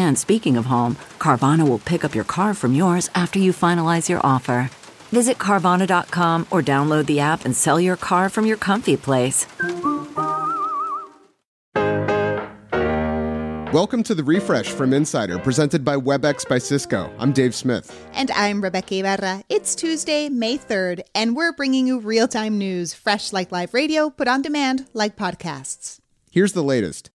And 0.00 0.16
speaking 0.18 0.56
of 0.56 0.64
home, 0.64 0.96
Carvana 1.18 1.68
will 1.68 1.78
pick 1.78 2.06
up 2.06 2.14
your 2.14 2.24
car 2.24 2.54
from 2.54 2.74
yours 2.74 3.10
after 3.14 3.38
you 3.38 3.52
finalize 3.52 4.08
your 4.08 4.20
offer. 4.24 4.70
Visit 5.12 5.36
Carvana.com 5.36 6.46
or 6.50 6.62
download 6.62 7.04
the 7.04 7.20
app 7.20 7.44
and 7.44 7.54
sell 7.54 7.78
your 7.78 7.98
car 7.98 8.30
from 8.30 8.46
your 8.46 8.56
comfy 8.56 8.96
place. 8.96 9.46
Welcome 13.74 14.02
to 14.04 14.14
the 14.14 14.24
refresh 14.24 14.70
from 14.70 14.94
Insider, 14.94 15.38
presented 15.38 15.84
by 15.84 15.96
WebEx 15.96 16.48
by 16.48 16.56
Cisco. 16.56 17.12
I'm 17.18 17.32
Dave 17.32 17.54
Smith. 17.54 17.94
And 18.14 18.30
I'm 18.30 18.62
Rebeca 18.62 19.00
Ibarra. 19.00 19.42
It's 19.50 19.74
Tuesday, 19.74 20.30
May 20.30 20.56
3rd, 20.56 21.02
and 21.14 21.36
we're 21.36 21.52
bringing 21.52 21.86
you 21.86 22.00
real 22.00 22.26
time 22.26 22.56
news, 22.56 22.94
fresh 22.94 23.34
like 23.34 23.52
live 23.52 23.74
radio, 23.74 24.08
but 24.08 24.28
on 24.28 24.40
demand 24.40 24.86
like 24.94 25.16
podcasts. 25.16 25.98
Here's 26.30 26.54
the 26.54 26.64
latest. 26.64 27.10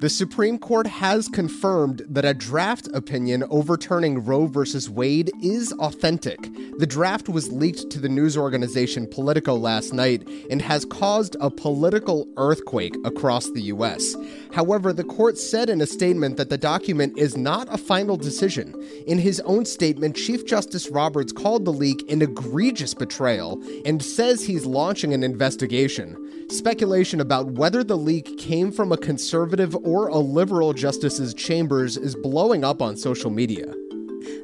The 0.00 0.08
Supreme 0.08 0.58
Court 0.58 0.86
has 0.86 1.26
confirmed 1.26 2.02
that 2.08 2.24
a 2.24 2.32
draft 2.32 2.86
opinion 2.94 3.42
overturning 3.50 4.24
Roe 4.24 4.46
v. 4.46 4.62
Wade 4.88 5.32
is 5.42 5.72
authentic. 5.72 6.38
The 6.78 6.86
draft 6.86 7.28
was 7.28 7.50
leaked 7.50 7.90
to 7.90 7.98
the 7.98 8.08
news 8.08 8.36
organization 8.36 9.08
Politico 9.08 9.56
last 9.56 9.92
night 9.92 10.22
and 10.50 10.62
has 10.62 10.84
caused 10.84 11.34
a 11.40 11.50
political 11.50 12.28
earthquake 12.36 12.94
across 13.04 13.50
the 13.50 13.62
U.S. 13.62 14.14
However, 14.54 14.92
the 14.92 15.02
court 15.02 15.36
said 15.36 15.68
in 15.68 15.80
a 15.80 15.86
statement 15.86 16.36
that 16.36 16.48
the 16.48 16.58
document 16.58 17.18
is 17.18 17.36
not 17.36 17.66
a 17.68 17.76
final 17.76 18.16
decision. 18.16 18.80
In 19.08 19.18
his 19.18 19.40
own 19.40 19.64
statement, 19.64 20.14
Chief 20.14 20.46
Justice 20.46 20.90
Roberts 20.90 21.32
called 21.32 21.64
the 21.64 21.72
leak 21.72 22.08
an 22.08 22.22
egregious 22.22 22.94
betrayal 22.94 23.60
and 23.84 24.00
says 24.00 24.44
he's 24.44 24.64
launching 24.64 25.12
an 25.12 25.24
investigation. 25.24 26.16
Speculation 26.50 27.20
about 27.20 27.50
whether 27.50 27.84
the 27.84 27.98
leak 27.98 28.38
came 28.38 28.72
from 28.72 28.90
a 28.90 28.96
conservative 28.96 29.74
or 29.88 30.08
a 30.08 30.18
liberal 30.18 30.74
justice's 30.74 31.32
chambers 31.32 31.96
is 31.96 32.14
blowing 32.14 32.62
up 32.62 32.82
on 32.82 32.94
social 32.94 33.30
media. 33.30 33.72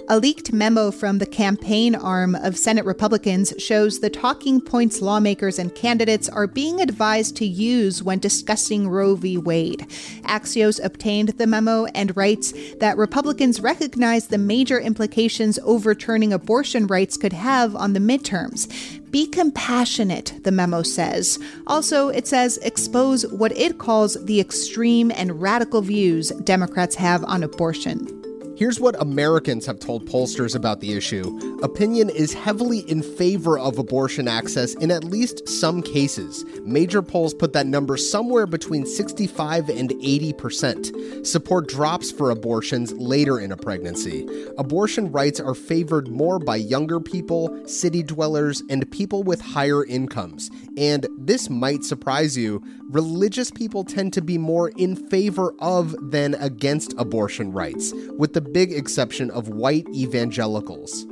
A 0.07 0.19
leaked 0.19 0.53
memo 0.53 0.91
from 0.91 1.17
the 1.17 1.25
campaign 1.25 1.95
arm 1.95 2.35
of 2.35 2.59
Senate 2.59 2.85
Republicans 2.85 3.55
shows 3.57 4.01
the 4.01 4.11
talking 4.11 4.61
points 4.61 5.01
lawmakers 5.01 5.59
and 5.59 5.75
candidates 5.75 6.29
are 6.29 6.47
being 6.47 6.83
advised 6.83 7.39
to 7.39 7.47
use 7.47 8.03
when 8.03 8.19
discussing 8.19 8.91
Roe 8.91 9.15
v. 9.15 9.39
Wade. 9.39 9.87
Axios 10.25 10.79
obtained 10.85 11.31
the 11.31 11.47
memo 11.47 11.87
and 11.87 12.15
writes 12.19 12.53
that 12.81 12.99
Republicans 12.99 13.61
recognize 13.61 14.27
the 14.27 14.37
major 14.37 14.79
implications 14.79 15.59
overturning 15.63 16.35
abortion 16.35 16.87
rights 16.87 17.17
could 17.17 17.33
have 17.33 17.75
on 17.75 17.95
the 17.95 18.01
midterms. 18.01 18.71
Be 19.11 19.27
compassionate, 19.27 20.35
the 20.45 20.53
memo 20.53 20.83
says. 20.83 21.39
Also, 21.67 22.09
it 22.09 22.27
says 22.27 22.59
expose 22.59 23.27
what 23.29 23.57
it 23.57 23.79
calls 23.79 24.23
the 24.27 24.39
extreme 24.39 25.11
and 25.13 25.41
radical 25.41 25.81
views 25.81 26.29
Democrats 26.43 26.97
have 26.97 27.25
on 27.25 27.43
abortion. 27.43 28.14
Here's 28.57 28.79
what 28.79 29.01
Americans 29.03 29.67
have 29.67 29.81
told 29.81 30.09
pollsters 30.09 30.55
about 30.55 30.81
the 30.81 30.93
issue. 30.93 31.59
Opinion 31.65 32.09
is 32.09 32.33
heavily 32.33 32.89
in 32.89 33.03
favor 33.03 33.59
of 33.59 33.79
abortion 33.79 34.29
access 34.29 34.75
in 34.75 34.93
at 34.93 35.03
least 35.03 35.49
some 35.49 35.83
cases. 35.83 36.45
Major 36.63 37.03
polls 37.03 37.35
put 37.35 37.53
that 37.55 37.67
number 37.67 37.97
somewhere 37.97 38.47
between 38.47 38.87
65 38.87 39.69
and 39.71 39.91
80%. 39.91 41.27
Support 41.27 41.69
drops 41.69 42.13
for 42.13 42.31
abortions 42.31 42.93
later 42.93 43.41
in 43.41 43.51
a 43.51 43.57
pregnancy. 43.57 44.25
Abortion 44.57 45.11
rights 45.11 45.41
are 45.41 45.55
favored 45.55 46.07
more 46.07 46.39
by 46.39 46.55
younger 46.55 47.01
people, 47.01 47.67
city 47.67 48.05
dwellers, 48.05 48.63
and 48.71 48.89
people 48.93 49.25
with 49.25 49.41
higher 49.41 49.85
incomes. 49.85 50.49
And 50.77 51.09
this 51.19 51.51
might 51.51 51.83
surprise 51.83 52.37
you, 52.37 52.63
religious 52.91 53.51
people 53.51 53.83
tend 53.83 54.13
to 54.13 54.23
be 54.23 54.39
more 54.39 54.69
in 54.77 54.95
favor 54.95 55.55
of 55.59 55.97
than 56.11 56.35
against 56.35 56.95
abortion 56.97 57.51
rights, 57.51 57.93
with 58.17 58.33
the 58.33 58.44
big 58.53 58.73
exception 58.73 59.31
of 59.31 59.49
white 59.49 59.87
evangelicals. 59.95 61.07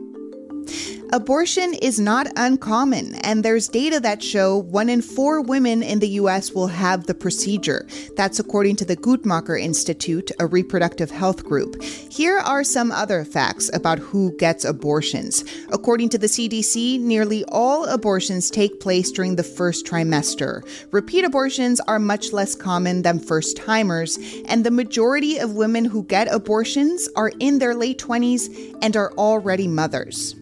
Abortion 1.15 1.75
is 1.75 2.01
not 2.01 2.27
uncommon, 2.37 3.17
and 3.17 3.45
there's 3.45 3.69
data 3.69 4.01
that 4.01 4.23
show 4.23 4.57
one 4.57 4.89
in 4.89 5.03
four 5.03 5.43
women 5.43 5.83
in 5.83 5.99
the 5.99 6.09
US 6.23 6.53
will 6.53 6.69
have 6.69 7.05
the 7.05 7.13
procedure. 7.13 7.87
That's 8.17 8.41
according 8.41 8.77
to 8.77 8.87
the 8.87 8.97
Guttmacher 8.97 9.61
Institute, 9.61 10.31
a 10.41 10.47
reproductive 10.47 11.11
health 11.11 11.45
group. 11.45 11.83
Here 11.83 12.39
are 12.39 12.65
some 12.65 12.91
other 12.91 13.27
facts 13.27 13.71
about 13.75 13.99
who 13.99 14.35
gets 14.39 14.65
abortions. 14.65 15.45
According 15.71 16.09
to 16.11 16.19
the 16.19 16.29
CDC, 16.29 16.99
nearly 16.99 17.45
all 17.49 17.85
abortions 17.85 18.49
take 18.49 18.81
place 18.81 19.13
during 19.13 19.37
the 19.37 19.43
first 19.43 19.85
trimester. 19.85 20.63
Repeat 20.93 21.27
abortions 21.27 21.79
are 21.81 21.99
much 21.99 22.33
less 22.33 22.55
common 22.55 23.03
than 23.03 23.19
first 23.19 23.59
timers, 23.59 24.19
and 24.47 24.65
the 24.65 24.71
majority 24.71 25.37
of 25.37 25.57
women 25.57 25.85
who 25.85 26.05
get 26.05 26.33
abortions 26.33 27.07
are 27.17 27.33
in 27.39 27.59
their 27.59 27.75
late 27.75 27.99
20s 27.99 28.79
and 28.81 28.97
are 28.97 29.13
already 29.19 29.69
mothers. 29.69 30.37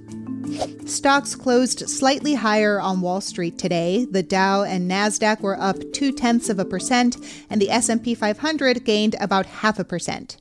Stocks 0.86 1.34
closed 1.34 1.88
slightly 1.88 2.34
higher 2.34 2.80
on 2.80 3.00
Wall 3.00 3.20
Street 3.20 3.58
today. 3.58 4.04
The 4.04 4.22
Dow 4.22 4.62
and 4.62 4.90
Nasdaq 4.90 5.40
were 5.40 5.60
up 5.60 5.76
two 5.92 6.12
tenths 6.12 6.48
of 6.48 6.58
a 6.58 6.64
percent, 6.64 7.16
and 7.48 7.60
the 7.60 7.70
S&P 7.70 8.14
500 8.14 8.84
gained 8.84 9.16
about 9.20 9.46
half 9.46 9.78
a 9.78 9.84
percent. 9.84 10.38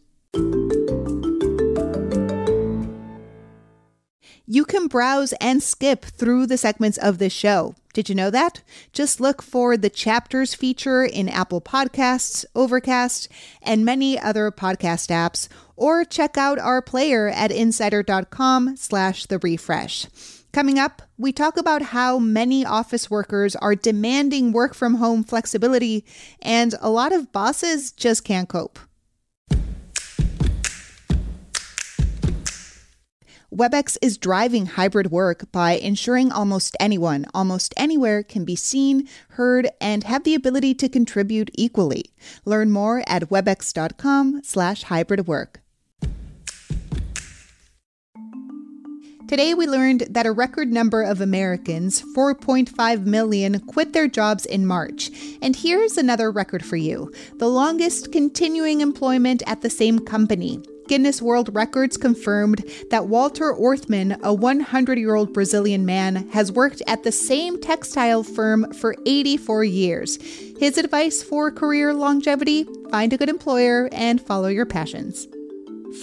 You 4.52 4.66
can 4.66 4.88
browse 4.88 5.32
and 5.34 5.62
skip 5.62 6.04
through 6.04 6.48
the 6.48 6.58
segments 6.58 6.98
of 6.98 7.20
this 7.20 7.32
show. 7.32 7.76
Did 7.94 8.10
you 8.10 8.16
know 8.16 8.32
that? 8.32 8.64
Just 8.92 9.22
look 9.22 9.44
for 9.44 9.78
the 9.78 9.92
chapters 9.92 10.56
feature 10.56 11.04
in 11.04 11.30
Apple 11.30 11.62
Podcasts, 11.62 12.46
Overcast, 12.56 13.30
and 13.62 13.86
many 13.86 14.18
other 14.18 14.50
podcast 14.50 15.12
apps, 15.12 15.50
or 15.76 16.04
check 16.04 16.36
out 16.36 16.58
our 16.58 16.82
player 16.82 17.30
at 17.30 17.52
insider.com 17.52 18.76
slash 18.76 19.28
the 19.28 19.38
refresh. 19.38 20.08
Coming 20.52 20.80
up, 20.80 21.04
we 21.16 21.32
talk 21.32 21.56
about 21.56 21.84
how 21.84 22.18
many 22.18 22.66
office 22.66 23.08
workers 23.08 23.56
are 23.56 23.76
demanding 23.76 24.52
work 24.52 24.74
from 24.74 24.96
home 24.96 25.24
flexibility, 25.24 26.04
and 26.42 26.74
a 26.82 26.90
lot 26.90 27.14
of 27.14 27.32
bosses 27.32 27.92
just 27.92 28.24
can't 28.24 28.50
cope. 28.50 28.80
WebEx 33.60 33.98
is 34.02 34.18
driving 34.18 34.68
hybrid 34.68 35.12
work 35.12 35.52
by 35.52 35.74
ensuring 35.74 36.32
almost 36.32 36.78
anyone, 36.80 37.26
almost 37.34 37.74
anywhere 37.76 38.24
can 38.24 38.46
be 38.46 38.56
seen, 38.56 39.06
heard, 39.32 39.68
and 39.82 40.06
have 40.06 40.24
the 40.24 40.34
ability 40.34 40.74
to 40.76 40.88
contribute 40.88 41.52
equally. 41.56 42.06
Learn 42.46 42.72
more 42.72 43.04
at 43.06 43.24
webex.com 43.24 44.44
slash 44.46 44.84
hybrid 44.84 45.28
work. 45.28 45.60
Today, 49.28 49.54
we 49.54 49.68
learned 49.68 50.08
that 50.10 50.26
a 50.26 50.32
record 50.32 50.72
number 50.72 51.04
of 51.04 51.20
Americans, 51.20 52.02
4.5 52.16 53.06
million, 53.06 53.60
quit 53.60 53.92
their 53.92 54.08
jobs 54.08 54.46
in 54.46 54.66
March. 54.66 55.12
And 55.42 55.54
here's 55.54 55.98
another 55.98 56.32
record 56.32 56.64
for 56.64 56.78
you 56.78 57.14
the 57.40 57.50
longest 57.50 58.14
continuing 58.14 58.80
employment 58.80 59.44
at 59.46 59.60
the 59.60 59.70
same 59.70 60.00
company. 60.00 60.64
Guinness 60.90 61.22
World 61.22 61.54
Records 61.54 61.98
confirmed 61.98 62.66
that 62.90 63.10
Walter 63.10 63.54
Orthmann, 63.54 64.20
a 64.24 64.34
100 64.34 64.98
year 64.98 65.14
old 65.14 65.32
Brazilian 65.32 65.86
man, 65.86 66.28
has 66.30 66.52
worked 66.52 66.82
at 66.88 67.04
the 67.04 67.12
same 67.12 67.62
textile 67.62 68.24
firm 68.24 68.74
for 68.74 68.96
84 69.06 69.66
years. 69.66 70.18
His 70.60 70.80
advice 70.80 71.22
for 71.22 71.52
career 71.52 71.94
longevity 71.94 72.66
find 72.90 73.14
a 73.14 73.18
good 73.18 73.30
employer 73.30 73.88
and 73.92 74.20
follow 74.20 74.48
your 74.48 74.66
passions. 74.66 75.28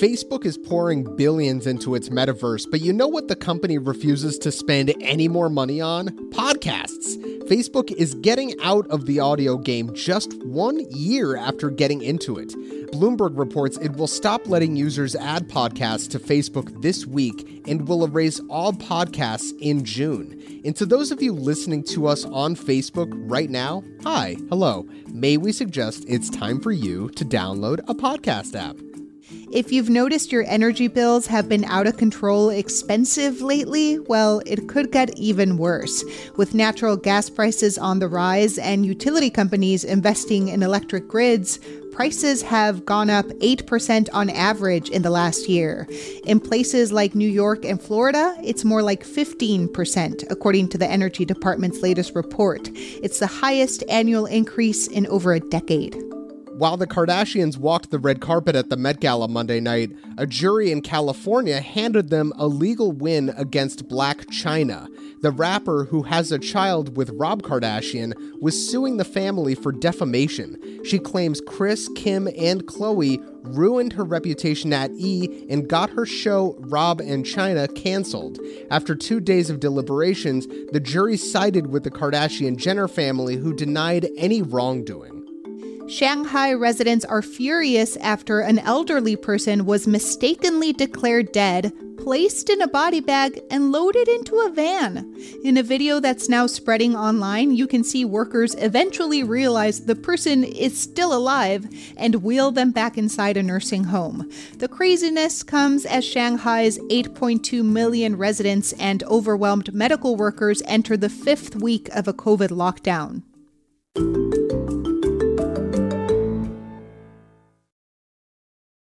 Facebook 0.00 0.44
is 0.44 0.56
pouring 0.56 1.16
billions 1.16 1.66
into 1.66 1.96
its 1.96 2.08
metaverse, 2.08 2.70
but 2.70 2.80
you 2.80 2.92
know 2.92 3.08
what 3.08 3.26
the 3.26 3.36
company 3.36 3.78
refuses 3.78 4.38
to 4.38 4.52
spend 4.52 4.94
any 5.00 5.26
more 5.26 5.50
money 5.50 5.80
on? 5.80 6.10
Podcasts. 6.30 7.35
Facebook 7.46 7.92
is 7.92 8.14
getting 8.14 8.54
out 8.60 8.88
of 8.88 9.06
the 9.06 9.20
audio 9.20 9.56
game 9.56 9.94
just 9.94 10.42
one 10.42 10.80
year 10.90 11.36
after 11.36 11.70
getting 11.70 12.02
into 12.02 12.38
it. 12.38 12.48
Bloomberg 12.92 13.38
reports 13.38 13.76
it 13.78 13.96
will 13.96 14.08
stop 14.08 14.48
letting 14.48 14.74
users 14.74 15.14
add 15.14 15.48
podcasts 15.48 16.10
to 16.10 16.18
Facebook 16.18 16.82
this 16.82 17.06
week 17.06 17.62
and 17.68 17.86
will 17.86 18.04
erase 18.04 18.40
all 18.50 18.72
podcasts 18.72 19.52
in 19.60 19.84
June. 19.84 20.42
And 20.64 20.74
to 20.74 20.86
those 20.86 21.12
of 21.12 21.22
you 21.22 21.32
listening 21.32 21.84
to 21.84 22.08
us 22.08 22.24
on 22.24 22.56
Facebook 22.56 23.12
right 23.30 23.50
now, 23.50 23.84
hi, 24.02 24.36
hello. 24.48 24.84
May 25.06 25.36
we 25.36 25.52
suggest 25.52 26.04
it's 26.08 26.28
time 26.28 26.60
for 26.60 26.72
you 26.72 27.10
to 27.10 27.24
download 27.24 27.78
a 27.86 27.94
podcast 27.94 28.56
app? 28.56 28.85
If 29.50 29.72
you've 29.72 29.90
noticed 29.90 30.30
your 30.30 30.44
energy 30.46 30.86
bills 30.86 31.26
have 31.26 31.48
been 31.48 31.64
out 31.64 31.86
of 31.86 31.96
control 31.96 32.50
expensive 32.50 33.40
lately, 33.40 33.98
well, 33.98 34.40
it 34.46 34.68
could 34.68 34.92
get 34.92 35.18
even 35.18 35.56
worse. 35.56 36.04
With 36.36 36.54
natural 36.54 36.96
gas 36.96 37.28
prices 37.28 37.76
on 37.76 37.98
the 37.98 38.08
rise 38.08 38.58
and 38.58 38.86
utility 38.86 39.30
companies 39.30 39.82
investing 39.82 40.48
in 40.48 40.62
electric 40.62 41.08
grids, 41.08 41.58
prices 41.90 42.42
have 42.42 42.84
gone 42.84 43.10
up 43.10 43.26
8% 43.26 44.08
on 44.12 44.30
average 44.30 44.90
in 44.90 45.02
the 45.02 45.10
last 45.10 45.48
year. 45.48 45.88
In 46.24 46.38
places 46.38 46.92
like 46.92 47.14
New 47.14 47.28
York 47.28 47.64
and 47.64 47.82
Florida, 47.82 48.36
it's 48.44 48.64
more 48.64 48.82
like 48.82 49.04
15%, 49.04 50.30
according 50.30 50.68
to 50.68 50.78
the 50.78 50.86
Energy 50.86 51.24
Department's 51.24 51.82
latest 51.82 52.14
report. 52.14 52.68
It's 52.74 53.18
the 53.18 53.26
highest 53.26 53.82
annual 53.88 54.26
increase 54.26 54.86
in 54.86 55.06
over 55.08 55.32
a 55.32 55.40
decade. 55.40 55.96
While 56.56 56.78
the 56.78 56.86
Kardashians 56.86 57.58
walked 57.58 57.90
the 57.90 57.98
red 57.98 58.22
carpet 58.22 58.56
at 58.56 58.70
the 58.70 58.78
Met 58.78 58.98
Gala 59.00 59.28
Monday 59.28 59.60
night, 59.60 59.90
a 60.16 60.26
jury 60.26 60.72
in 60.72 60.80
California 60.80 61.60
handed 61.60 62.08
them 62.08 62.32
a 62.36 62.46
legal 62.46 62.92
win 62.92 63.28
against 63.36 63.88
Blac 63.88 64.24
Chyna. 64.30 64.88
The 65.20 65.30
rapper 65.30 65.84
who 65.84 66.04
has 66.04 66.32
a 66.32 66.38
child 66.38 66.96
with 66.96 67.10
Rob 67.10 67.42
Kardashian 67.42 68.14
was 68.40 68.70
suing 68.70 68.96
the 68.96 69.04
family 69.04 69.54
for 69.54 69.70
defamation. 69.70 70.56
She 70.82 70.98
claims 70.98 71.42
Kris, 71.42 71.90
Kim, 71.94 72.26
and 72.38 72.64
Khloe 72.64 73.22
ruined 73.54 73.92
her 73.92 74.04
reputation 74.04 74.72
at 74.72 74.90
E 74.92 75.46
and 75.50 75.68
got 75.68 75.90
her 75.90 76.06
show 76.06 76.56
Rob 76.60 77.02
and 77.02 77.26
Chyna 77.26 77.74
canceled. 77.74 78.38
After 78.70 78.94
two 78.94 79.20
days 79.20 79.50
of 79.50 79.60
deliberations, 79.60 80.46
the 80.72 80.80
jury 80.80 81.18
sided 81.18 81.66
with 81.66 81.84
the 81.84 81.90
Kardashian 81.90 82.56
Jenner 82.56 82.88
family 82.88 83.36
who 83.36 83.52
denied 83.52 84.08
any 84.16 84.40
wrongdoing. 84.40 85.15
Shanghai 85.88 86.52
residents 86.52 87.04
are 87.04 87.22
furious 87.22 87.96
after 87.98 88.40
an 88.40 88.58
elderly 88.58 89.14
person 89.14 89.66
was 89.66 89.86
mistakenly 89.86 90.72
declared 90.72 91.30
dead, 91.30 91.72
placed 91.96 92.50
in 92.50 92.60
a 92.60 92.66
body 92.66 92.98
bag, 92.98 93.40
and 93.52 93.70
loaded 93.70 94.08
into 94.08 94.34
a 94.40 94.50
van. 94.50 95.14
In 95.44 95.56
a 95.56 95.62
video 95.62 96.00
that's 96.00 96.28
now 96.28 96.48
spreading 96.48 96.96
online, 96.96 97.52
you 97.52 97.68
can 97.68 97.84
see 97.84 98.04
workers 98.04 98.56
eventually 98.56 99.22
realize 99.22 99.84
the 99.84 99.94
person 99.94 100.42
is 100.42 100.76
still 100.76 101.16
alive 101.16 101.68
and 101.96 102.16
wheel 102.16 102.50
them 102.50 102.72
back 102.72 102.98
inside 102.98 103.36
a 103.36 103.42
nursing 103.42 103.84
home. 103.84 104.28
The 104.58 104.68
craziness 104.68 105.44
comes 105.44 105.86
as 105.86 106.04
Shanghai's 106.04 106.80
8.2 106.90 107.64
million 107.64 108.16
residents 108.16 108.72
and 108.72 109.04
overwhelmed 109.04 109.72
medical 109.72 110.16
workers 110.16 110.62
enter 110.66 110.96
the 110.96 111.08
fifth 111.08 111.54
week 111.54 111.88
of 111.90 112.08
a 112.08 112.12
COVID 112.12 112.48
lockdown. 112.48 113.22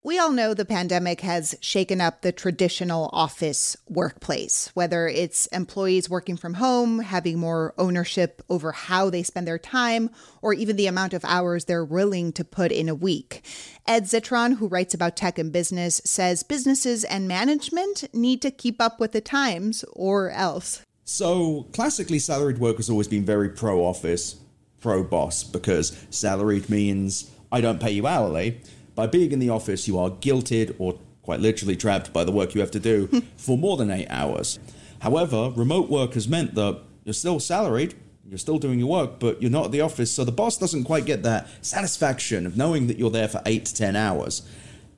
We 0.08 0.20
all 0.20 0.32
know 0.32 0.54
the 0.54 0.64
pandemic 0.64 1.20
has 1.20 1.54
shaken 1.60 2.00
up 2.00 2.22
the 2.22 2.32
traditional 2.32 3.10
office 3.12 3.76
workplace, 3.90 4.72
whether 4.74 5.10
it's 5.10 5.48
employees 5.48 6.10
working 6.10 6.38
from 6.38 6.54
home, 6.54 7.00
having 7.00 7.38
more 7.38 7.74
ownership 7.78 8.42
over 8.50 8.72
how 8.72 9.10
they 9.10 9.22
spend 9.22 9.46
their 9.46 9.60
time, 9.60 10.10
or 10.42 10.54
even 10.54 10.78
the 10.78 10.88
amount 10.88 11.14
of 11.14 11.26
hours 11.26 11.66
they're 11.66 11.84
willing 11.84 12.32
to 12.32 12.46
put 12.46 12.72
in 12.72 12.88
a 12.88 12.96
week. 12.96 13.44
Ed 13.86 14.04
Zitron, 14.04 14.60
who 14.60 14.70
writes 14.70 14.94
about 14.94 15.18
tech 15.18 15.38
and 15.38 15.52
business, 15.52 16.00
says 16.06 16.42
businesses 16.42 17.04
and 17.04 17.28
management 17.28 18.06
need 18.14 18.42
to 18.44 18.50
keep 18.50 18.80
up 18.80 19.02
with 19.02 19.12
the 19.12 19.20
times 19.20 19.84
or 19.92 20.32
else. 20.32 20.84
So, 21.04 21.64
classically, 21.74 22.20
salaried 22.20 22.60
work 22.60 22.78
has 22.78 22.90
always 22.90 23.10
been 23.10 23.26
very 23.26 23.50
pro 23.50 23.84
office, 23.84 24.38
pro 24.80 25.04
boss, 25.04 25.44
because 25.44 26.02
salaried 26.10 26.70
means 26.70 27.30
I 27.52 27.60
don't 27.60 27.82
pay 27.82 27.92
you 27.92 28.08
hourly 28.08 28.62
by 28.98 29.06
being 29.06 29.32
in 29.32 29.38
the 29.38 29.52
office, 29.52 29.88
you 29.88 30.00
are 30.00 30.10
guilted 30.10 30.76
or 30.80 31.00
quite 31.22 31.40
literally 31.40 31.76
trapped 31.76 32.12
by 32.12 32.24
the 32.24 32.32
work 32.32 32.56
you 32.56 32.62
have 32.62 32.72
to 32.72 32.80
do 32.80 33.06
for 33.38 33.56
more 33.56 33.78
than 33.78 33.92
eight 33.92 34.08
hours. 34.10 34.58
However, 35.02 35.52
remote 35.56 35.88
work 35.88 36.16
has 36.16 36.28
meant 36.28 36.56
that 36.56 36.82
you're 37.04 37.14
still 37.14 37.40
salaried, 37.40 37.94
you're 38.28 38.40
still 38.40 38.58
doing 38.58 38.80
your 38.80 38.90
work, 38.90 39.20
but 39.20 39.40
you're 39.40 39.52
not 39.52 39.66
at 39.66 39.72
the 39.72 39.82
office, 39.82 40.12
so 40.12 40.24
the 40.24 40.32
boss 40.32 40.58
doesn't 40.58 40.86
quite 40.86 41.06
get 41.06 41.22
that 41.22 41.48
satisfaction 41.64 42.48
of 42.48 42.58
knowing 42.58 42.88
that 42.88 42.98
you're 42.98 43.12
there 43.12 43.28
for 43.28 43.40
eight 43.46 43.66
to 43.66 43.76
ten 43.76 43.96
hours. 43.96 44.42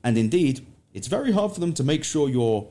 And 0.02 0.16
indeed, 0.16 0.66
it's 0.94 1.06
very 1.06 1.32
hard 1.32 1.52
for 1.52 1.60
them 1.60 1.74
to 1.74 1.84
make 1.84 2.02
sure 2.02 2.30
you're 2.30 2.66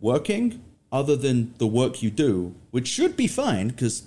working 0.00 0.64
other 0.90 1.14
than 1.14 1.54
the 1.58 1.66
work 1.68 2.02
you 2.02 2.10
do, 2.10 2.56
which 2.72 2.88
should 2.88 3.16
be 3.16 3.28
fine 3.28 3.68
because 3.68 4.02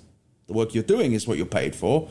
the 0.48 0.54
work 0.54 0.74
you're 0.74 0.84
doing 0.84 1.14
is 1.14 1.26
what 1.26 1.38
you're 1.38 1.46
paid 1.46 1.74
for. 1.74 2.10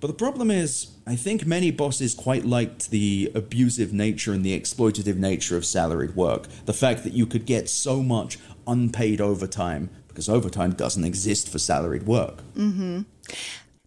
But 0.00 0.08
the 0.08 0.14
problem 0.14 0.50
is, 0.50 0.88
I 1.10 1.16
think 1.16 1.44
many 1.44 1.72
bosses 1.72 2.14
quite 2.14 2.44
liked 2.44 2.90
the 2.90 3.32
abusive 3.34 3.92
nature 3.92 4.32
and 4.32 4.44
the 4.44 4.56
exploitative 4.56 5.16
nature 5.16 5.56
of 5.56 5.64
salaried 5.64 6.14
work. 6.14 6.46
The 6.66 6.72
fact 6.72 7.02
that 7.02 7.12
you 7.12 7.26
could 7.26 7.46
get 7.46 7.68
so 7.68 8.00
much 8.00 8.38
unpaid 8.64 9.20
overtime, 9.20 9.90
because 10.06 10.28
overtime 10.28 10.70
doesn't 10.70 11.02
exist 11.02 11.48
for 11.48 11.58
salaried 11.58 12.04
work. 12.04 12.44
Mm-hmm. 12.54 13.00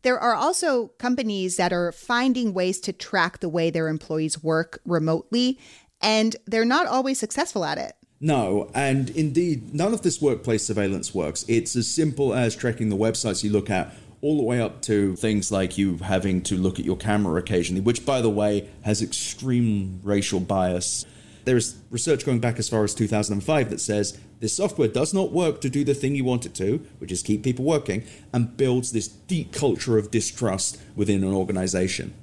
There 0.01 0.19
are 0.19 0.35
also 0.35 0.89
companies 0.97 1.55
that 1.55 1.71
are 1.71 1.93
finding 1.93 2.53
ways 2.53 2.81
to 2.81 2.91
track 2.91 3.39
the 3.39 3.47
way 3.47 3.69
their 3.69 3.87
employees 3.87 4.43
work 4.43 4.81
remotely, 4.83 5.57
and 6.01 6.35
they're 6.45 6.65
not 6.65 6.87
always 6.87 7.19
successful 7.19 7.63
at 7.63 7.77
it. 7.77 7.93
No, 8.19 8.69
and 8.73 9.09
indeed, 9.11 9.73
none 9.73 9.93
of 9.93 10.01
this 10.01 10.21
workplace 10.21 10.65
surveillance 10.65 11.13
works. 11.13 11.43
It's 11.47 11.75
as 11.77 11.89
simple 11.89 12.33
as 12.33 12.53
tracking 12.53 12.89
the 12.89 12.97
websites 12.97 13.45
you 13.45 13.49
look 13.49 13.69
at 13.69 13.93
all 14.23 14.37
the 14.37 14.43
way 14.43 14.61
up 14.61 14.81
to 14.81 15.17
things 15.17 15.51
like 15.51 15.77
you 15.77 15.97
having 15.97 16.41
to 16.41 16.55
look 16.55 16.79
at 16.79 16.85
your 16.85 16.95
camera 16.95 17.37
occasionally, 17.39 17.81
which, 17.81 18.05
by 18.05 18.21
the 18.21 18.29
way, 18.29 18.69
has 18.83 19.01
extreme 19.01 19.99
racial 20.01 20.39
bias. 20.39 21.05
There's 21.43 21.75
research 21.91 22.25
going 22.25 22.39
back 22.39 22.57
as 22.57 22.69
far 22.69 22.85
as 22.85 22.95
2005 22.95 23.69
that 23.69 23.81
says 23.81 24.17
this 24.39 24.55
software 24.55 24.88
does 24.88 25.13
not 25.13 25.33
work 25.33 25.59
to 25.59 25.69
do 25.69 25.83
the 25.83 25.93
thing 25.93 26.15
you 26.15 26.24
want 26.24 26.45
it 26.45 26.55
to, 26.55 26.77
which 27.00 27.12
is 27.12 27.21
keep 27.21 27.43
people 27.43 27.65
working, 27.65 28.05
and 28.31 28.55
builds 28.55 28.93
this 28.93 29.09
deep 29.09 29.51
culture 29.51 29.98
of 29.98 30.09
distrust 30.09 30.81
within 30.95 31.21
an 31.25 31.33
organization. 31.33 32.13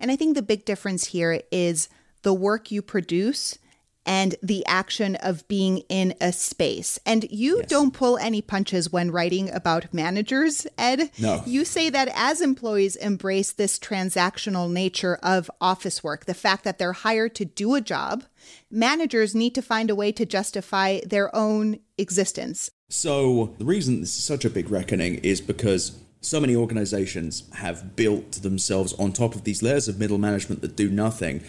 And 0.00 0.10
I 0.10 0.16
think 0.16 0.34
the 0.34 0.42
big 0.42 0.64
difference 0.64 1.06
here 1.06 1.40
is 1.52 1.88
the 2.22 2.34
work 2.34 2.72
you 2.72 2.82
produce 2.82 3.58
and 4.06 4.34
the 4.42 4.64
action 4.66 5.16
of 5.16 5.46
being 5.48 5.78
in 5.88 6.14
a 6.20 6.32
space. 6.32 6.98
And 7.06 7.24
you 7.30 7.58
yes. 7.58 7.68
don't 7.68 7.94
pull 7.94 8.18
any 8.18 8.42
punches 8.42 8.92
when 8.92 9.10
writing 9.10 9.50
about 9.50 9.92
managers, 9.94 10.66
Ed. 10.76 11.10
No. 11.18 11.42
You 11.46 11.64
say 11.64 11.90
that 11.90 12.10
as 12.14 12.40
employees 12.40 12.96
embrace 12.96 13.52
this 13.52 13.78
transactional 13.78 14.70
nature 14.70 15.18
of 15.22 15.50
office 15.60 16.04
work, 16.04 16.26
the 16.26 16.34
fact 16.34 16.64
that 16.64 16.78
they're 16.78 16.92
hired 16.92 17.34
to 17.36 17.44
do 17.44 17.74
a 17.74 17.80
job, 17.80 18.24
managers 18.70 19.34
need 19.34 19.54
to 19.54 19.62
find 19.62 19.90
a 19.90 19.94
way 19.94 20.12
to 20.12 20.26
justify 20.26 21.00
their 21.06 21.34
own 21.34 21.78
existence. 21.98 22.70
So, 22.88 23.54
the 23.58 23.64
reason 23.64 24.00
this 24.00 24.16
is 24.16 24.24
such 24.24 24.44
a 24.44 24.50
big 24.50 24.70
reckoning 24.70 25.16
is 25.16 25.40
because 25.40 25.98
so 26.20 26.40
many 26.40 26.56
organizations 26.56 27.44
have 27.54 27.96
built 27.96 28.32
themselves 28.32 28.92
on 28.94 29.12
top 29.12 29.34
of 29.34 29.44
these 29.44 29.62
layers 29.62 29.88
of 29.88 29.98
middle 29.98 30.18
management 30.18 30.62
that 30.62 30.76
do 30.76 30.88
nothing 30.88 31.42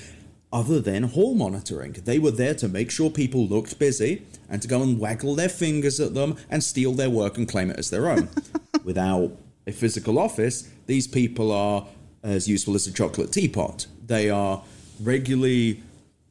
other 0.56 0.80
than 0.80 1.04
hall 1.04 1.36
monitoring. 1.36 1.92
They 1.92 2.18
were 2.18 2.32
there 2.32 2.56
to 2.56 2.70
make 2.70 2.90
sure 2.90 3.10
people 3.10 3.46
looked 3.46 3.78
busy 3.78 4.26
and 4.50 4.62
to 4.62 4.70
go 4.70 4.82
and 4.82 4.98
waggle 4.98 5.36
their 5.36 5.50
fingers 5.50 6.00
at 6.00 6.14
them 6.14 6.38
and 6.50 6.64
steal 6.64 6.94
their 6.94 7.10
work 7.10 7.38
and 7.38 7.46
claim 7.46 7.70
it 7.70 7.78
as 7.78 7.90
their 7.90 8.10
own. 8.10 8.30
Without 8.86 9.34
a 9.68 9.74
physical 9.74 10.18
office, 10.18 10.70
these 10.86 11.08
people 11.08 11.52
are 11.52 11.86
as 12.24 12.48
useful 12.48 12.74
as 12.74 12.88
a 12.88 12.94
chocolate 12.94 13.34
teapot. 13.34 13.88
They 14.08 14.30
are 14.30 14.64
regularly 15.02 15.84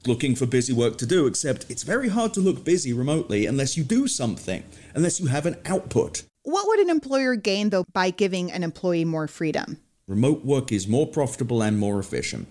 looking 0.06 0.34
for 0.34 0.46
busy 0.46 0.72
work 0.72 0.96
to 0.98 1.06
do, 1.06 1.26
except 1.26 1.70
it's 1.70 1.82
very 1.82 2.08
hard 2.08 2.32
to 2.32 2.40
look 2.40 2.64
busy 2.64 2.94
remotely 2.94 3.44
unless 3.44 3.76
you 3.76 3.84
do 3.84 4.08
something, 4.08 4.64
unless 4.94 5.20
you 5.20 5.26
have 5.26 5.44
an 5.44 5.56
output. 5.66 6.22
What 6.44 6.66
would 6.66 6.80
an 6.80 6.88
employer 6.88 7.36
gain, 7.36 7.68
though, 7.68 7.84
by 7.92 8.08
giving 8.08 8.50
an 8.50 8.62
employee 8.62 9.04
more 9.04 9.28
freedom? 9.28 9.78
Remote 10.06 10.46
work 10.46 10.72
is 10.72 10.88
more 10.88 11.06
profitable 11.06 11.62
and 11.62 11.78
more 11.78 12.00
efficient. 12.00 12.48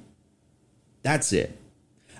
That's 1.01 1.33
it. 1.33 1.59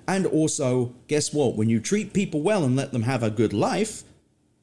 And 0.08 0.26
also, 0.26 0.94
guess 1.08 1.34
what? 1.34 1.56
When 1.56 1.70
you 1.70 1.80
treat 1.80 2.14
people 2.14 2.42
well 2.42 2.64
and 2.64 2.76
let 2.76 2.92
them 2.92 3.04
have 3.04 3.24
a 3.24 3.30
good 3.30 3.54
life 3.54 4.04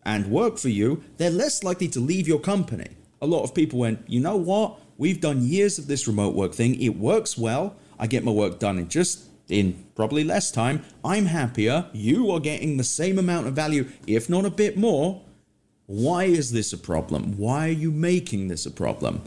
and 0.05 0.27
work 0.27 0.59
for 0.59 0.69
you, 0.69 1.03
they're 1.17 1.31
less 1.31 1.65
likely 1.65 1.89
to 1.89 2.01
leave 2.01 2.29
your 2.29 2.41
company. 2.41 2.89
A 3.23 3.27
lot 3.27 3.43
of 3.43 3.55
people 3.55 3.79
went, 3.79 4.03
you 4.09 4.21
know 4.21 4.37
what? 4.37 4.79
We've 4.99 5.21
done 5.21 5.43
years 5.43 5.79
of 5.79 5.87
this 5.87 6.07
remote 6.07 6.35
work 6.35 6.53
thing. 6.53 6.81
It 6.81 6.97
works 6.97 7.39
well. 7.39 7.77
I 7.99 8.07
get 8.07 8.25
my 8.25 8.33
work 8.33 8.59
done 8.59 8.79
in 8.79 8.89
just 8.89 9.31
in 9.51 9.85
probably 9.95 10.25
less 10.25 10.51
time, 10.51 10.83
I'm 11.05 11.27
happier, 11.27 11.87
you 11.93 12.31
are 12.31 12.41
getting 12.41 12.77
the 12.77 12.85
same 12.85 13.19
amount 13.19 13.47
of 13.47 13.55
value, 13.55 13.89
if 14.07 14.31
not 14.31 14.45
a 14.45 14.51
bit 14.51 14.77
more. 14.77 15.23
Why 15.87 16.25
is 16.25 16.53
this 16.53 16.73
a 16.73 16.79
problem? 16.79 17.37
Why 17.37 17.69
are 17.69 17.73
you 17.73 17.91
making 17.91 18.49
this 18.49 18.65
a 18.65 18.71
problem? 18.71 19.23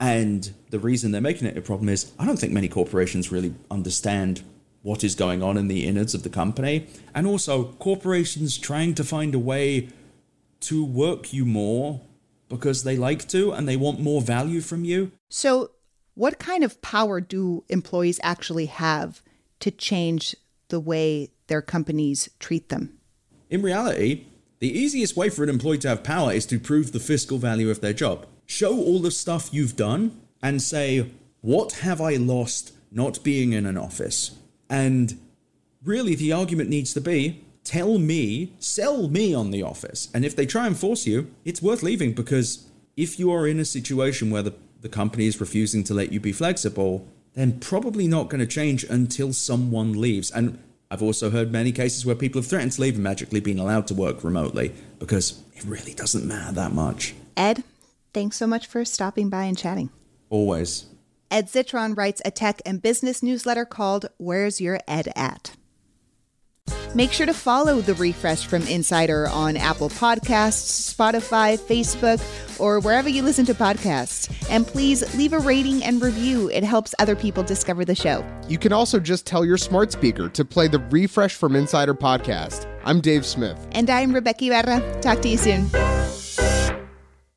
And 0.00 0.50
the 0.70 0.78
reason 0.78 1.12
they're 1.12 1.20
making 1.20 1.46
it 1.46 1.56
a 1.56 1.62
problem 1.62 1.88
is 1.88 2.12
I 2.18 2.24
don't 2.24 2.38
think 2.38 2.52
many 2.52 2.68
corporations 2.68 3.30
really 3.30 3.54
understand 3.70 4.42
what 4.82 5.04
is 5.04 5.14
going 5.14 5.42
on 5.42 5.56
in 5.56 5.68
the 5.68 5.86
innards 5.86 6.14
of 6.14 6.22
the 6.22 6.28
company. 6.28 6.86
And 7.14 7.26
also, 7.26 7.72
corporations 7.78 8.58
trying 8.58 8.94
to 8.94 9.04
find 9.04 9.34
a 9.34 9.38
way 9.38 9.88
to 10.60 10.84
work 10.84 11.32
you 11.32 11.44
more 11.44 12.00
because 12.48 12.84
they 12.84 12.96
like 12.96 13.26
to 13.28 13.52
and 13.52 13.66
they 13.66 13.76
want 13.76 14.00
more 14.00 14.20
value 14.20 14.60
from 14.60 14.84
you. 14.84 15.12
So, 15.28 15.70
what 16.14 16.38
kind 16.38 16.62
of 16.62 16.82
power 16.82 17.20
do 17.20 17.64
employees 17.68 18.20
actually 18.22 18.66
have 18.66 19.22
to 19.60 19.70
change 19.70 20.36
the 20.68 20.80
way 20.80 21.30
their 21.46 21.62
companies 21.62 22.28
treat 22.38 22.68
them? 22.68 22.98
In 23.48 23.62
reality, 23.62 24.26
the 24.58 24.78
easiest 24.78 25.16
way 25.16 25.28
for 25.28 25.42
an 25.42 25.48
employee 25.48 25.78
to 25.78 25.88
have 25.88 26.04
power 26.04 26.32
is 26.32 26.46
to 26.46 26.58
prove 26.60 26.92
the 26.92 27.00
fiscal 27.00 27.38
value 27.38 27.70
of 27.70 27.80
their 27.80 27.92
job. 27.92 28.26
Show 28.46 28.76
all 28.76 29.00
the 29.00 29.10
stuff 29.10 29.48
you've 29.52 29.76
done 29.76 30.20
and 30.42 30.60
say, 30.60 31.10
What 31.40 31.72
have 31.72 32.00
I 32.00 32.16
lost 32.16 32.72
not 32.90 33.24
being 33.24 33.52
in 33.52 33.64
an 33.66 33.78
office? 33.78 34.32
And 34.72 35.20
really, 35.84 36.14
the 36.14 36.32
argument 36.32 36.70
needs 36.70 36.94
to 36.94 37.00
be 37.00 37.44
tell 37.62 37.98
me, 37.98 38.54
sell 38.58 39.08
me 39.08 39.34
on 39.34 39.50
the 39.50 39.62
office. 39.62 40.08
And 40.12 40.24
if 40.24 40.34
they 40.34 40.46
try 40.46 40.66
and 40.66 40.76
force 40.76 41.06
you, 41.06 41.30
it's 41.44 41.62
worth 41.62 41.82
leaving 41.82 42.12
because 42.12 42.66
if 42.96 43.18
you 43.18 43.30
are 43.30 43.46
in 43.46 43.60
a 43.60 43.64
situation 43.64 44.30
where 44.30 44.42
the, 44.42 44.54
the 44.80 44.88
company 44.88 45.26
is 45.26 45.40
refusing 45.40 45.84
to 45.84 45.94
let 45.94 46.10
you 46.10 46.18
be 46.18 46.32
flexible, 46.32 47.06
then 47.34 47.60
probably 47.60 48.08
not 48.08 48.30
going 48.30 48.40
to 48.40 48.46
change 48.46 48.82
until 48.84 49.32
someone 49.32 50.00
leaves. 50.00 50.30
And 50.30 50.58
I've 50.90 51.02
also 51.02 51.30
heard 51.30 51.52
many 51.52 51.70
cases 51.70 52.04
where 52.04 52.16
people 52.16 52.40
have 52.40 52.48
threatened 52.48 52.72
to 52.72 52.80
leave 52.80 52.94
and 52.94 53.04
magically 53.04 53.40
being 53.40 53.58
allowed 53.58 53.86
to 53.88 53.94
work 53.94 54.24
remotely 54.24 54.74
because 54.98 55.40
it 55.54 55.64
really 55.64 55.94
doesn't 55.94 56.26
matter 56.26 56.52
that 56.52 56.72
much. 56.72 57.14
Ed, 57.36 57.62
thanks 58.12 58.38
so 58.38 58.46
much 58.46 58.66
for 58.66 58.84
stopping 58.84 59.28
by 59.28 59.44
and 59.44 59.56
chatting. 59.56 59.90
Always. 60.30 60.86
Ed 61.32 61.46
Zitron 61.46 61.96
writes 61.96 62.20
a 62.26 62.30
tech 62.30 62.60
and 62.66 62.82
business 62.82 63.22
newsletter 63.22 63.64
called 63.64 64.04
Where's 64.18 64.60
Your 64.60 64.78
Ed 64.86 65.10
At? 65.16 65.56
Make 66.94 67.10
sure 67.10 67.24
to 67.24 67.32
follow 67.32 67.80
The 67.80 67.94
Refresh 67.94 68.46
from 68.46 68.66
Insider 68.66 69.26
on 69.28 69.56
Apple 69.56 69.88
Podcasts, 69.88 70.94
Spotify, 70.94 71.58
Facebook, 71.58 72.20
or 72.60 72.80
wherever 72.80 73.08
you 73.08 73.22
listen 73.22 73.46
to 73.46 73.54
podcasts. 73.54 74.30
And 74.50 74.66
please 74.66 75.16
leave 75.16 75.32
a 75.32 75.38
rating 75.38 75.82
and 75.82 76.02
review. 76.02 76.50
It 76.50 76.64
helps 76.64 76.94
other 76.98 77.16
people 77.16 77.42
discover 77.42 77.86
the 77.86 77.94
show. 77.94 78.22
You 78.46 78.58
can 78.58 78.74
also 78.74 79.00
just 79.00 79.24
tell 79.24 79.42
your 79.42 79.56
smart 79.56 79.90
speaker 79.90 80.28
to 80.28 80.44
play 80.44 80.68
the 80.68 80.80
Refresh 80.80 81.34
from 81.34 81.56
Insider 81.56 81.94
podcast. 81.94 82.66
I'm 82.84 83.00
Dave 83.00 83.24
Smith. 83.24 83.66
And 83.72 83.88
I'm 83.88 84.12
Rebeca 84.12 84.48
Ibarra. 84.48 85.00
Talk 85.00 85.22
to 85.22 85.30
you 85.30 85.38
soon. 85.38 85.70